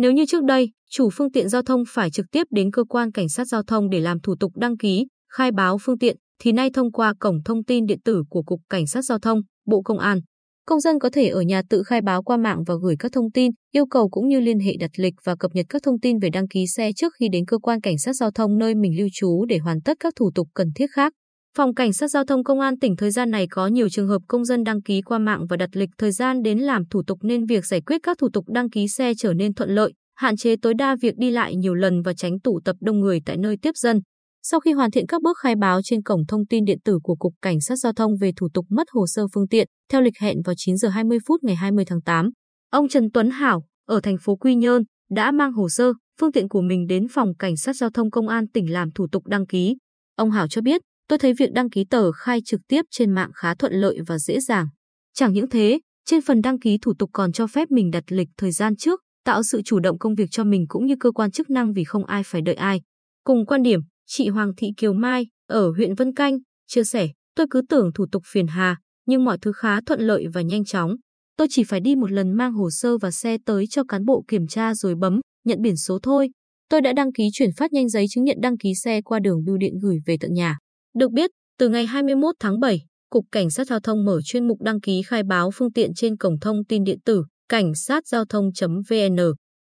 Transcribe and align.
Nếu 0.00 0.12
như 0.12 0.24
trước 0.26 0.44
đây, 0.44 0.70
chủ 0.90 1.10
phương 1.12 1.32
tiện 1.32 1.48
giao 1.48 1.62
thông 1.62 1.82
phải 1.88 2.10
trực 2.10 2.26
tiếp 2.32 2.46
đến 2.50 2.70
cơ 2.70 2.84
quan 2.84 3.12
cảnh 3.12 3.28
sát 3.28 3.44
giao 3.44 3.62
thông 3.62 3.90
để 3.90 4.00
làm 4.00 4.20
thủ 4.20 4.34
tục 4.40 4.52
đăng 4.56 4.76
ký, 4.76 5.06
khai 5.32 5.52
báo 5.52 5.78
phương 5.78 5.98
tiện, 5.98 6.16
thì 6.42 6.52
nay 6.52 6.70
thông 6.74 6.92
qua 6.92 7.14
cổng 7.20 7.42
thông 7.44 7.64
tin 7.64 7.86
điện 7.86 7.98
tử 8.04 8.22
của 8.30 8.42
Cục 8.42 8.60
Cảnh 8.68 8.86
sát 8.86 9.02
Giao 9.02 9.18
thông, 9.18 9.40
Bộ 9.66 9.82
Công 9.82 9.98
an, 9.98 10.20
công 10.66 10.80
dân 10.80 10.98
có 10.98 11.10
thể 11.12 11.28
ở 11.28 11.40
nhà 11.40 11.62
tự 11.70 11.82
khai 11.82 12.00
báo 12.00 12.22
qua 12.22 12.36
mạng 12.36 12.64
và 12.66 12.74
gửi 12.82 12.96
các 12.98 13.12
thông 13.12 13.32
tin, 13.32 13.50
yêu 13.72 13.86
cầu 13.86 14.08
cũng 14.08 14.28
như 14.28 14.40
liên 14.40 14.60
hệ 14.60 14.72
đặt 14.80 14.90
lịch 14.96 15.14
và 15.24 15.36
cập 15.36 15.50
nhật 15.54 15.66
các 15.68 15.82
thông 15.82 16.00
tin 16.00 16.18
về 16.18 16.30
đăng 16.30 16.48
ký 16.48 16.66
xe 16.66 16.90
trước 16.96 17.12
khi 17.18 17.28
đến 17.32 17.44
cơ 17.46 17.58
quan 17.58 17.80
cảnh 17.80 17.98
sát 17.98 18.12
giao 18.12 18.30
thông 18.30 18.58
nơi 18.58 18.74
mình 18.74 18.98
lưu 18.98 19.08
trú 19.12 19.44
để 19.44 19.58
hoàn 19.58 19.80
tất 19.80 19.96
các 20.00 20.12
thủ 20.16 20.30
tục 20.34 20.48
cần 20.54 20.68
thiết 20.74 20.86
khác. 20.92 21.12
Phòng 21.56 21.74
Cảnh 21.74 21.92
sát 21.92 22.08
Giao 22.08 22.24
thông 22.24 22.44
Công 22.44 22.60
an 22.60 22.78
tỉnh 22.78 22.96
thời 22.96 23.10
gian 23.10 23.30
này 23.30 23.46
có 23.50 23.66
nhiều 23.66 23.88
trường 23.88 24.08
hợp 24.08 24.22
công 24.28 24.44
dân 24.44 24.64
đăng 24.64 24.82
ký 24.82 25.02
qua 25.02 25.18
mạng 25.18 25.46
và 25.46 25.56
đặt 25.56 25.70
lịch 25.72 25.90
thời 25.98 26.12
gian 26.12 26.42
đến 26.42 26.58
làm 26.58 26.84
thủ 26.90 27.02
tục 27.06 27.18
nên 27.22 27.46
việc 27.46 27.66
giải 27.66 27.80
quyết 27.80 27.98
các 28.02 28.18
thủ 28.18 28.28
tục 28.32 28.44
đăng 28.48 28.70
ký 28.70 28.88
xe 28.88 29.12
trở 29.18 29.32
nên 29.32 29.54
thuận 29.54 29.70
lợi, 29.70 29.92
hạn 30.16 30.36
chế 30.36 30.56
tối 30.56 30.74
đa 30.74 30.96
việc 31.00 31.14
đi 31.16 31.30
lại 31.30 31.56
nhiều 31.56 31.74
lần 31.74 32.02
và 32.02 32.14
tránh 32.14 32.40
tụ 32.40 32.60
tập 32.64 32.76
đông 32.80 33.00
người 33.00 33.20
tại 33.26 33.36
nơi 33.36 33.56
tiếp 33.62 33.70
dân. 33.76 34.00
Sau 34.42 34.60
khi 34.60 34.72
hoàn 34.72 34.90
thiện 34.90 35.06
các 35.06 35.22
bước 35.22 35.38
khai 35.42 35.54
báo 35.56 35.80
trên 35.84 36.02
cổng 36.02 36.26
thông 36.28 36.46
tin 36.46 36.64
điện 36.64 36.78
tử 36.84 36.98
của 37.02 37.14
Cục 37.14 37.32
Cảnh 37.42 37.60
sát 37.60 37.76
Giao 37.76 37.92
thông 37.92 38.16
về 38.16 38.32
thủ 38.36 38.48
tục 38.54 38.66
mất 38.68 38.86
hồ 38.92 39.06
sơ 39.06 39.26
phương 39.34 39.48
tiện, 39.48 39.68
theo 39.92 40.00
lịch 40.00 40.18
hẹn 40.20 40.36
vào 40.44 40.54
9 40.58 40.76
giờ 40.76 40.88
20 40.88 41.18
phút 41.26 41.44
ngày 41.44 41.56
20 41.56 41.84
tháng 41.84 42.02
8, 42.02 42.30
ông 42.70 42.88
Trần 42.88 43.10
Tuấn 43.10 43.30
Hảo 43.30 43.64
ở 43.86 44.00
thành 44.00 44.16
phố 44.22 44.36
Quy 44.36 44.54
Nhơn 44.54 44.82
đã 45.10 45.32
mang 45.32 45.52
hồ 45.52 45.68
sơ, 45.68 45.92
phương 46.20 46.32
tiện 46.32 46.48
của 46.48 46.60
mình 46.60 46.86
đến 46.86 47.06
phòng 47.10 47.34
Cảnh 47.38 47.56
sát 47.56 47.76
Giao 47.76 47.90
thông 47.90 48.10
Công 48.10 48.28
an 48.28 48.48
tỉnh 48.48 48.72
làm 48.72 48.90
thủ 48.90 49.06
tục 49.12 49.26
đăng 49.26 49.46
ký. 49.46 49.76
Ông 50.16 50.30
Hảo 50.30 50.48
cho 50.48 50.60
biết, 50.60 50.80
tôi 51.10 51.18
thấy 51.18 51.32
việc 51.32 51.52
đăng 51.52 51.70
ký 51.70 51.84
tờ 51.84 52.12
khai 52.12 52.40
trực 52.44 52.60
tiếp 52.68 52.82
trên 52.90 53.10
mạng 53.10 53.30
khá 53.34 53.54
thuận 53.54 53.72
lợi 53.72 53.98
và 54.06 54.18
dễ 54.18 54.40
dàng. 54.40 54.68
Chẳng 55.14 55.32
những 55.32 55.48
thế, 55.48 55.80
trên 56.04 56.20
phần 56.20 56.40
đăng 56.42 56.58
ký 56.58 56.78
thủ 56.82 56.92
tục 56.98 57.10
còn 57.12 57.32
cho 57.32 57.46
phép 57.46 57.70
mình 57.70 57.90
đặt 57.90 58.04
lịch 58.08 58.28
thời 58.36 58.52
gian 58.52 58.76
trước, 58.76 59.00
tạo 59.24 59.42
sự 59.42 59.62
chủ 59.64 59.80
động 59.80 59.98
công 59.98 60.14
việc 60.14 60.28
cho 60.30 60.44
mình 60.44 60.64
cũng 60.68 60.86
như 60.86 60.94
cơ 61.00 61.10
quan 61.10 61.30
chức 61.30 61.50
năng 61.50 61.72
vì 61.72 61.84
không 61.84 62.04
ai 62.04 62.22
phải 62.26 62.42
đợi 62.42 62.54
ai. 62.54 62.80
Cùng 63.24 63.46
quan 63.46 63.62
điểm, 63.62 63.80
chị 64.06 64.28
Hoàng 64.28 64.52
Thị 64.56 64.68
Kiều 64.76 64.92
Mai 64.92 65.26
ở 65.46 65.70
huyện 65.70 65.94
Vân 65.94 66.14
Canh 66.14 66.38
chia 66.66 66.84
sẻ, 66.84 67.08
tôi 67.36 67.46
cứ 67.50 67.62
tưởng 67.68 67.90
thủ 67.94 68.06
tục 68.12 68.22
phiền 68.26 68.46
hà, 68.46 68.76
nhưng 69.06 69.24
mọi 69.24 69.38
thứ 69.38 69.52
khá 69.52 69.80
thuận 69.80 70.00
lợi 70.00 70.26
và 70.32 70.42
nhanh 70.42 70.64
chóng. 70.64 70.96
Tôi 71.36 71.46
chỉ 71.50 71.64
phải 71.64 71.80
đi 71.80 71.96
một 71.96 72.10
lần 72.10 72.32
mang 72.32 72.52
hồ 72.52 72.70
sơ 72.70 72.98
và 72.98 73.10
xe 73.10 73.38
tới 73.46 73.66
cho 73.70 73.84
cán 73.84 74.04
bộ 74.04 74.24
kiểm 74.28 74.46
tra 74.46 74.74
rồi 74.74 74.94
bấm, 74.94 75.20
nhận 75.44 75.62
biển 75.62 75.76
số 75.76 75.98
thôi. 76.02 76.30
Tôi 76.68 76.80
đã 76.80 76.92
đăng 76.92 77.12
ký 77.12 77.24
chuyển 77.32 77.50
phát 77.56 77.72
nhanh 77.72 77.88
giấy 77.88 78.06
chứng 78.10 78.24
nhận 78.24 78.36
đăng 78.40 78.58
ký 78.58 78.74
xe 78.74 79.02
qua 79.02 79.18
đường 79.18 79.44
bưu 79.44 79.56
điện 79.56 79.72
gửi 79.82 79.98
về 80.06 80.16
tận 80.20 80.34
nhà. 80.34 80.58
Được 80.94 81.12
biết, 81.12 81.30
từ 81.58 81.68
ngày 81.68 81.86
21 81.86 82.34
tháng 82.40 82.60
7, 82.60 82.80
Cục 83.10 83.24
Cảnh 83.32 83.50
sát 83.50 83.66
Giao 83.66 83.80
thông 83.80 84.04
mở 84.04 84.20
chuyên 84.24 84.48
mục 84.48 84.62
đăng 84.62 84.80
ký 84.80 85.02
khai 85.06 85.22
báo 85.22 85.50
phương 85.54 85.72
tiện 85.72 85.94
trên 85.94 86.16
cổng 86.16 86.38
thông 86.38 86.64
tin 86.64 86.84
điện 86.84 86.98
tử 87.04 87.24
cảnh 87.48 87.74
sát 87.74 88.06
giao 88.06 88.24
thông.vn. 88.24 89.16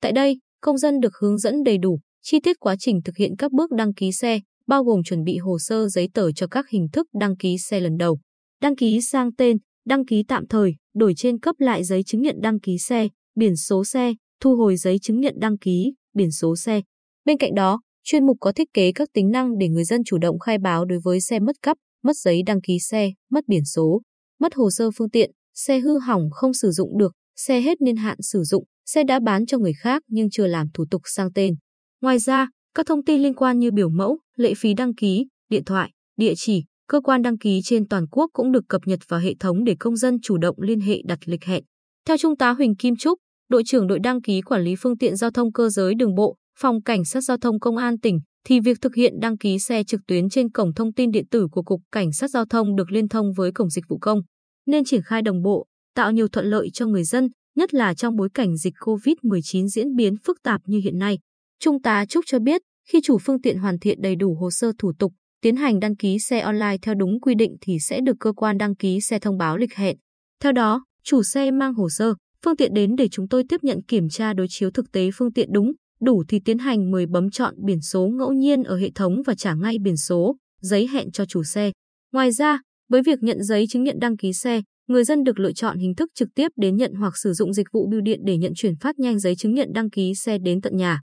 Tại 0.01 0.13
đây, 0.13 0.39
công 0.61 0.79
dân 0.79 1.01
được 1.01 1.13
hướng 1.21 1.39
dẫn 1.39 1.63
đầy 1.65 1.79
đủ, 1.79 2.01
chi 2.23 2.41
tiết 2.41 2.57
quá 2.61 2.77
trình 2.79 3.01
thực 3.05 3.17
hiện 3.17 3.37
các 3.39 3.53
bước 3.53 3.71
đăng 3.71 3.95
ký 3.95 4.13
xe, 4.13 4.41
bao 4.67 4.85
gồm 4.85 5.03
chuẩn 5.03 5.25
bị 5.25 5.37
hồ 5.37 5.59
sơ 5.59 5.89
giấy 5.89 6.09
tờ 6.15 6.33
cho 6.33 6.47
các 6.47 6.69
hình 6.69 6.89
thức 6.93 7.07
đăng 7.21 7.37
ký 7.37 7.59
xe 7.59 7.81
lần 7.81 7.97
đầu, 7.97 8.19
đăng 8.63 8.77
ký 8.77 9.01
sang 9.01 9.35
tên, 9.35 9.57
đăng 9.87 10.07
ký 10.07 10.23
tạm 10.29 10.47
thời, 10.47 10.75
đổi 10.95 11.15
trên 11.17 11.39
cấp 11.39 11.55
lại 11.59 11.85
giấy 11.85 12.03
chứng 12.03 12.23
nhận 12.23 12.37
đăng 12.41 12.61
ký 12.61 12.79
xe, 12.79 13.09
biển 13.35 13.57
số 13.57 13.85
xe, 13.85 14.15
thu 14.41 14.57
hồi 14.57 14.77
giấy 14.77 14.99
chứng 14.99 15.21
nhận 15.21 15.35
đăng 15.39 15.59
ký, 15.59 15.95
biển 16.15 16.31
số 16.31 16.57
xe. 16.57 16.81
Bên 17.25 17.39
cạnh 17.39 17.55
đó, 17.55 17.81
chuyên 18.09 18.27
mục 18.27 18.37
có 18.41 18.53
thiết 18.53 18.73
kế 18.75 18.93
các 18.93 19.09
tính 19.13 19.31
năng 19.31 19.59
để 19.59 19.69
người 19.69 19.85
dân 19.85 20.05
chủ 20.05 20.19
động 20.19 20.39
khai 20.39 20.59
báo 20.59 20.85
đối 20.85 20.99
với 21.05 21.21
xe 21.21 21.41
mất 21.41 21.57
cắp, 21.63 21.77
mất 22.05 22.17
giấy 22.17 22.43
đăng 22.47 22.61
ký 22.61 22.79
xe, 22.79 23.11
mất 23.31 23.41
biển 23.47 23.65
số, 23.65 24.03
mất 24.41 24.55
hồ 24.55 24.71
sơ 24.71 24.91
phương 24.97 25.11
tiện, 25.11 25.31
xe 25.55 25.79
hư 25.79 25.99
hỏng 25.99 26.29
không 26.31 26.55
sử 26.55 26.71
dụng 26.71 26.99
được, 26.99 27.13
xe 27.37 27.61
hết 27.61 27.81
niên 27.81 27.97
hạn 27.97 28.17
sử 28.21 28.43
dụng, 28.43 28.65
xe 28.87 29.05
đã 29.05 29.21
bán 29.21 29.47
cho 29.47 29.59
người 29.59 29.73
khác 29.73 30.03
nhưng 30.09 30.31
chưa 30.31 30.47
làm 30.47 30.67
thủ 30.75 30.85
tục 30.91 31.03
sang 31.05 31.33
tên. 31.33 31.55
Ngoài 32.03 32.19
ra, 32.19 32.49
các 32.75 32.87
thông 32.87 33.05
tin 33.05 33.23
liên 33.23 33.35
quan 33.35 33.59
như 33.59 33.71
biểu 33.71 33.89
mẫu, 33.89 34.19
lệ 34.37 34.55
phí 34.57 34.75
đăng 34.75 34.95
ký, 34.95 35.27
điện 35.51 35.65
thoại, 35.65 35.91
địa 36.17 36.33
chỉ, 36.37 36.65
cơ 36.89 37.01
quan 37.01 37.23
đăng 37.23 37.39
ký 37.39 37.61
trên 37.65 37.89
toàn 37.89 38.07
quốc 38.11 38.31
cũng 38.33 38.53
được 38.53 38.65
cập 38.69 38.81
nhật 38.87 39.01
vào 39.09 39.21
hệ 39.21 39.35
thống 39.41 39.65
để 39.65 39.77
công 39.81 39.97
dân 39.97 40.17
chủ 40.23 40.39
động 40.39 40.57
liên 40.61 40.81
hệ 40.81 41.03
đặt 41.05 41.19
lịch 41.25 41.45
hẹn. 41.45 41.65
Theo 42.09 42.17
Trung 42.17 42.37
tá 42.37 42.51
Huỳnh 42.51 42.77
Kim 42.77 42.97
Trúc, 42.97 43.19
đội 43.49 43.63
trưởng 43.67 43.87
đội 43.87 43.99
đăng 43.99 44.23
ký 44.23 44.41
quản 44.41 44.63
lý 44.63 44.75
phương 44.79 44.99
tiện 44.99 45.17
giao 45.17 45.31
thông 45.31 45.53
cơ 45.53 45.69
giới 45.69 45.95
đường 45.95 46.15
bộ, 46.15 46.37
Phòng 46.59 46.83
Cảnh 46.83 47.05
sát 47.05 47.21
Giao 47.21 47.37
thông 47.37 47.61
Công 47.61 47.77
an 47.77 47.99
tỉnh, 47.99 48.21
thì 48.45 48.61
việc 48.61 48.79
thực 48.81 48.95
hiện 48.95 49.21
đăng 49.21 49.39
ký 49.39 49.59
xe 49.59 49.85
trực 49.85 50.01
tuyến 50.07 50.29
trên 50.29 50.51
cổng 50.51 50.75
thông 50.75 50.93
tin 50.93 51.11
điện 51.11 51.27
tử 51.31 51.49
của 51.53 51.63
Cục 51.63 51.81
Cảnh 51.93 52.13
sát 52.13 52.31
Giao 52.31 52.45
thông 52.45 52.77
được 52.77 52.93
liên 52.93 53.09
thông 53.09 53.33
với 53.33 53.53
cổng 53.53 53.71
dịch 53.71 53.85
vụ 53.89 53.99
công, 53.99 54.21
nên 54.67 54.85
triển 54.85 55.03
khai 55.03 55.23
đồng 55.23 55.43
bộ, 55.43 55.67
tạo 55.95 56.13
nhiều 56.13 56.29
thuận 56.29 56.47
lợi 56.47 56.71
cho 56.73 56.87
người 56.87 57.05
dân, 57.05 57.29
nhất 57.57 57.75
là 57.75 57.95
trong 57.95 58.17
bối 58.17 58.29
cảnh 58.35 58.57
dịch 58.57 58.75
COVID-19 58.81 59.67
diễn 59.67 59.95
biến 59.97 60.15
phức 60.25 60.43
tạp 60.43 60.61
như 60.67 60.81
hiện 60.85 60.99
nay. 60.99 61.19
Trung 61.61 61.83
tá 61.83 62.05
Trúc 62.07 62.25
cho 62.27 62.39
biết, 62.39 62.63
khi 62.89 63.01
chủ 63.05 63.19
phương 63.19 63.41
tiện 63.41 63.59
hoàn 63.59 63.79
thiện 63.79 64.03
đầy 64.03 64.17
đủ 64.17 64.37
hồ 64.41 64.51
sơ 64.51 64.73
thủ 64.79 64.93
tục, 64.99 65.13
tiến 65.43 65.57
hành 65.57 65.81
đăng 65.81 65.97
ký 65.97 66.19
xe 66.19 66.41
online 66.41 66.77
theo 66.83 66.95
đúng 66.95 67.21
quy 67.21 67.35
định 67.35 67.57
thì 67.61 67.79
sẽ 67.81 68.01
được 68.01 68.17
cơ 68.21 68.33
quan 68.33 68.59
đăng 68.59 68.77
ký 68.77 69.01
xe 69.01 69.19
thông 69.19 69.39
báo 69.39 69.57
lịch 69.57 69.75
hẹn. 69.75 69.97
Theo 70.43 70.53
đó, 70.53 70.85
chủ 71.05 71.23
xe 71.23 71.51
mang 71.51 71.75
hồ 71.75 71.89
sơ, 71.89 72.15
phương 72.45 72.57
tiện 72.57 72.75
đến 72.75 72.97
để 72.97 73.09
chúng 73.09 73.29
tôi 73.29 73.45
tiếp 73.49 73.61
nhận 73.63 73.83
kiểm 73.83 74.09
tra 74.09 74.33
đối 74.33 74.47
chiếu 74.51 74.71
thực 74.71 74.93
tế 74.93 75.11
phương 75.15 75.33
tiện 75.33 75.49
đúng, 75.53 75.73
đủ 76.01 76.25
thì 76.29 76.41
tiến 76.45 76.59
hành 76.59 76.91
10 76.91 77.07
bấm 77.07 77.31
chọn 77.31 77.55
biển 77.59 77.81
số 77.81 78.09
ngẫu 78.09 78.33
nhiên 78.33 78.63
ở 78.63 78.77
hệ 78.77 78.91
thống 78.95 79.23
và 79.27 79.35
trả 79.35 79.55
ngay 79.55 79.79
biển 79.79 79.97
số, 79.97 80.37
giấy 80.61 80.89
hẹn 80.93 81.11
cho 81.11 81.25
chủ 81.25 81.45
xe. 81.45 81.73
Ngoài 82.13 82.33
ra, 82.33 82.61
với 82.89 83.03
việc 83.03 83.23
nhận 83.23 83.43
giấy 83.43 83.67
chứng 83.67 83.85
nhận 83.85 83.99
đăng 83.99 84.17
ký 84.17 84.33
xe, 84.33 84.63
người 84.89 85.05
dân 85.05 85.25
được 85.25 85.39
lựa 85.39 85.53
chọn 85.53 85.79
hình 85.79 85.95
thức 85.95 86.11
trực 86.15 86.29
tiếp 86.35 86.49
đến 86.57 86.77
nhận 86.77 86.95
hoặc 86.95 87.17
sử 87.17 87.33
dụng 87.33 87.53
dịch 87.53 87.67
vụ 87.73 87.87
bưu 87.91 88.01
điện 88.01 88.21
để 88.25 88.37
nhận 88.37 88.53
chuyển 88.55 88.77
phát 88.77 88.99
nhanh 88.99 89.19
giấy 89.19 89.37
chứng 89.37 89.55
nhận 89.55 89.69
đăng 89.73 89.91
ký 89.91 90.15
xe 90.15 90.39
đến 90.39 90.61
tận 90.61 90.77
nhà. 90.77 91.01